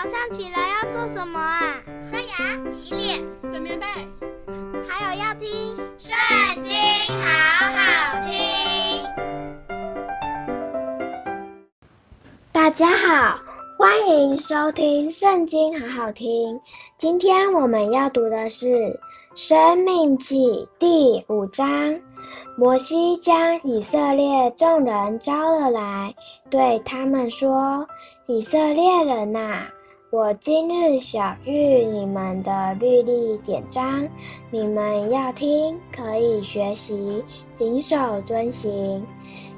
[0.00, 1.82] 早上起来要做什么啊？
[2.08, 3.84] 刷牙、洗脸、整棉被，
[4.88, 5.48] 还有要听
[5.98, 6.14] 《圣
[6.62, 6.72] 经》，
[7.20, 7.26] 好
[7.72, 7.80] 好
[8.24, 9.02] 听。
[12.52, 13.40] 大家好，
[13.76, 16.60] 欢迎收听《圣经》，好好听。
[16.96, 18.66] 今天我们要读的是
[19.34, 20.36] 《生命记》
[20.78, 21.68] 第五章。
[22.56, 26.14] 摩西将以色列众人招了来，
[26.48, 27.84] 对他们说
[28.26, 29.68] ：“以色列人哪，
[30.10, 34.08] 我今日晓諭你们的律例典章，
[34.50, 37.22] 你们要听，可以学习，
[37.54, 39.06] 谨守遵行。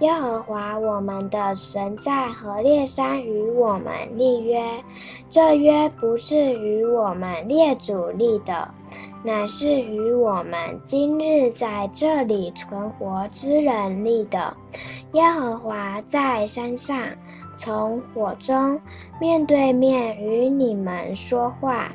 [0.00, 4.62] 耶和华我们的神在何烈山与我们立约，
[5.30, 8.68] 这约不是与我们列祖立的。”
[9.24, 14.54] 乃是与我们今日在这里存活之人立的。
[15.12, 16.98] 耶和华在山上
[17.56, 18.80] 从火中
[19.20, 21.90] 面对面与你们说话，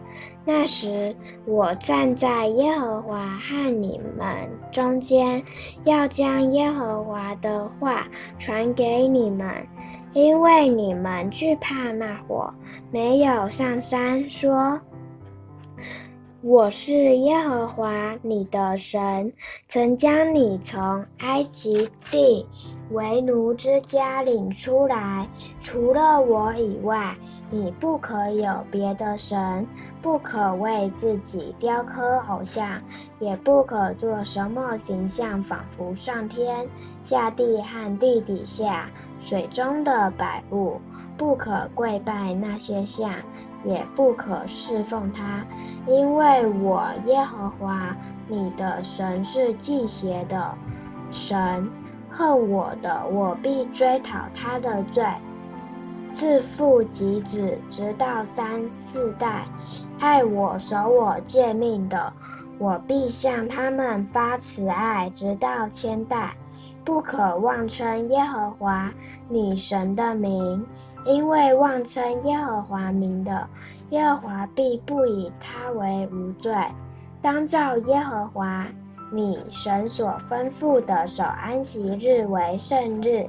[0.45, 4.27] 那时我站在耶和华和你们
[4.71, 5.43] 中间，
[5.83, 9.53] 要将耶和华的话传给你们，
[10.13, 12.51] 因为你们惧怕那火，
[12.91, 14.79] 没有上山说。
[16.41, 19.31] 我是耶和华你的神，
[19.67, 22.47] 曾将你从埃及地
[22.91, 25.27] 为奴之家领出来。
[25.61, 27.15] 除了我以外，
[27.51, 29.65] 你不可有别的神，
[30.01, 32.79] 不可为自己雕刻偶像，
[33.19, 36.67] 也不可做什么形象，仿佛上天、
[37.01, 40.79] 下地和地底下水中的百物，
[41.17, 43.11] 不可跪拜那些像。
[43.65, 45.45] 也不可侍奉他，
[45.85, 47.93] 因为我耶和华
[48.29, 50.53] 你的神是忌邪的
[51.11, 51.69] 神，
[52.09, 55.05] 恨我的，我必追讨他的罪，
[56.11, 59.43] 自父及子，直到三四代；
[59.99, 62.11] 爱我、守我诫命的，
[62.57, 66.33] 我必向他们发慈爱，直到千代。
[66.83, 68.91] 不可妄称耶和华
[69.27, 70.65] 你神的名。
[71.05, 73.47] 因为妄称耶和华名的，
[73.91, 76.53] 耶和华必不以他为无罪。
[77.21, 78.65] 当照耶和华
[79.11, 83.27] 你神所吩咐的守安息日为圣日。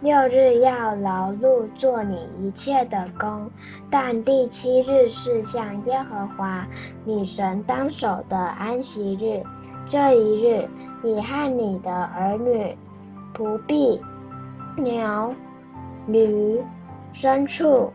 [0.00, 3.50] 六日要劳碌做你一切的工，
[3.90, 6.66] 但第七日是向耶和华
[7.04, 9.42] 你神当守的安息日。
[9.86, 10.68] 这一日，
[11.02, 12.76] 你和你的儿女、
[13.34, 14.00] 仆婢、
[14.76, 15.34] 牛、
[16.06, 16.62] 驴。
[17.14, 17.90] 牲畜，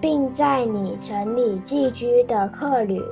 [0.00, 3.02] 并在你城里寄居的客旅，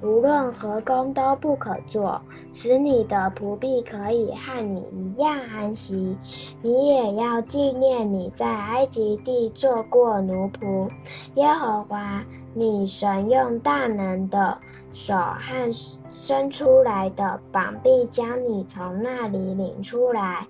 [0.00, 2.20] 无论何工都不可做，
[2.52, 6.16] 使你的仆婢可以和你一样安息。
[6.62, 10.88] 你也要纪念你在埃及地做过奴仆，
[11.34, 12.22] 耶和华
[12.54, 14.56] 你神用大能的
[14.92, 15.72] 手和
[16.10, 20.46] 伸出来的膀臂将你从那里领出来。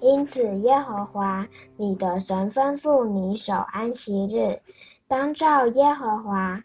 [0.00, 1.46] 因此，耶和华
[1.76, 4.60] 你的神吩咐你守安息日，
[5.08, 6.62] 当照耶和华。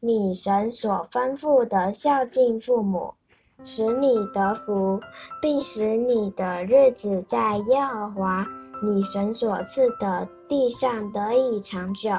[0.00, 3.12] 你神所吩咐的孝敬父母，
[3.64, 5.00] 使你得福，
[5.42, 8.46] 并使你的日子在耶和华
[8.80, 12.10] 你神所赐的地上得以长久。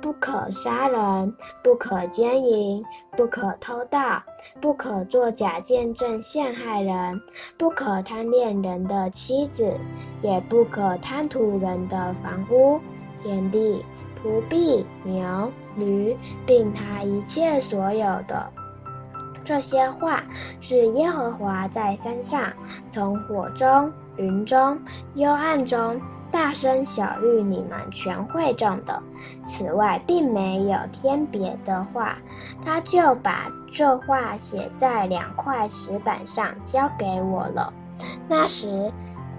[0.00, 2.84] 不可杀人，不可奸淫，
[3.16, 4.20] 不可偷盗，
[4.60, 7.20] 不可作假见证陷害人，
[7.56, 9.72] 不可贪恋人的妻子，
[10.22, 12.80] 也不可贪图人的房屋、
[13.22, 13.84] 田地。
[14.22, 16.16] 仆婢、牛、驴，
[16.46, 18.48] 并他一切所有的，
[19.44, 20.22] 这些话
[20.60, 22.52] 是耶和华在山上，
[22.88, 24.80] 从火中、云中、
[25.14, 26.00] 幽暗中
[26.30, 29.02] 大声晓諭你们全会众的。
[29.44, 32.16] 此外，并没有添别的话。
[32.64, 37.72] 他就把这话写在两块石板上，交给我了。
[38.28, 38.92] 那时。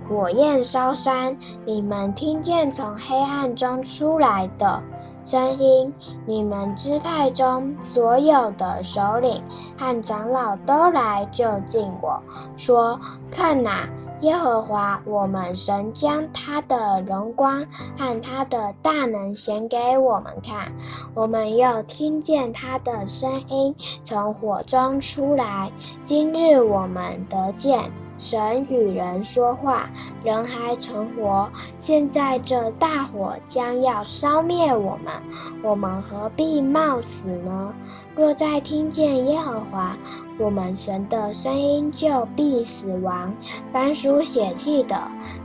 [0.07, 4.81] 火焰烧山，你们听见从黑暗中出来的
[5.25, 5.93] 声音。
[6.25, 9.41] 你们支派中所有的首领
[9.77, 12.21] 和长老都来就近我
[12.57, 12.99] 说
[13.31, 13.87] ：“看哪，
[14.19, 17.65] 耶和华我们神将他的荣光
[17.97, 20.69] 和他的大能显给我们看。
[21.13, 23.73] 我们又听见他的声音
[24.03, 25.71] 从火中出来。
[26.03, 27.89] 今日我们得见。”
[28.23, 29.89] 神与人说话，
[30.23, 31.49] 人还存活。
[31.77, 35.13] 现在这大火将要烧灭我们，
[35.61, 37.73] 我们何必冒死呢？
[38.15, 39.97] 若再听见耶和华
[40.37, 43.33] 我们神的声音，就必死亡。
[43.73, 44.95] 凡属血气的，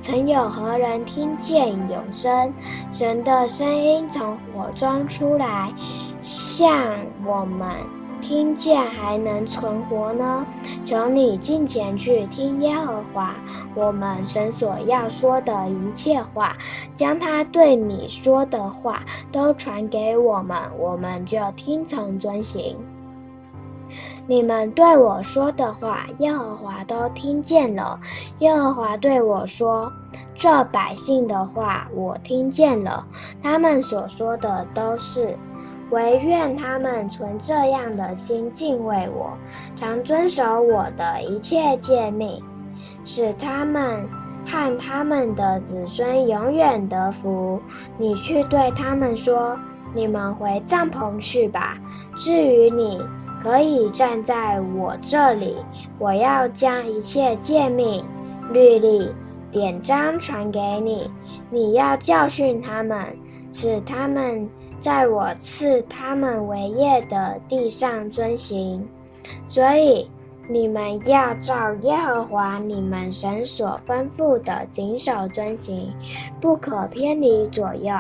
[0.00, 2.52] 曾有何人听见永生？
[2.92, 5.72] 神的声音从火中出来，
[6.22, 6.94] 向
[7.26, 7.68] 我们
[8.20, 10.46] 听见还能存活呢？
[10.84, 13.34] 求你近前去听耶和华
[13.74, 16.56] 我们神所要说的一切话，
[16.94, 22.76] 将他对你说的话都传给我们，我们就听从遵行。
[24.26, 27.98] 你们对我说的话，耶和华都听见了。
[28.40, 29.90] 耶和华对我说
[30.36, 33.06] ：“这百姓的话，我听见了。
[33.42, 35.34] 他们所说的都是，
[35.90, 39.32] 惟愿他们存这样的心敬畏我，
[39.76, 42.42] 常遵守我的一切诫命，
[43.04, 44.06] 使他们
[44.44, 47.60] 和他们的子孙永远得福。
[47.96, 49.58] 你去对他们说：
[49.94, 51.78] 你们回帐篷去吧。
[52.16, 53.00] 至于你，
[53.42, 55.56] 可以站在我这里，
[55.98, 58.04] 我要将一切诫命、
[58.52, 59.10] 律例、
[59.50, 61.10] 典章传给你。
[61.50, 63.16] 你要教训他们，
[63.52, 64.48] 使他们
[64.80, 68.88] 在我赐他们为业的地上遵行。
[69.46, 70.08] 所以。
[70.50, 75.92] 你们要照耶和华你们神所吩咐的谨守遵行，
[76.40, 77.94] 不可偏离左右。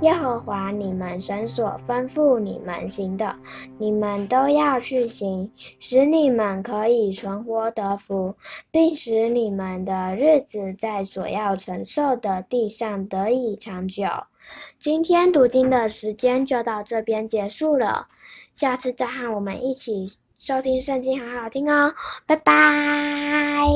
[0.00, 3.34] 耶和华你们神所吩咐你们行的，
[3.78, 5.50] 你们都要去行，
[5.80, 8.36] 使你们可以存活得福，
[8.70, 14.04] 并使你们的日子在所要承受的地上得以长久。
[14.78, 18.06] 今天读经的时间就到这边结束了，
[18.54, 20.06] 下次再和我们一起。
[20.38, 21.92] 收听圣经好好听哦，
[22.26, 23.66] 拜拜。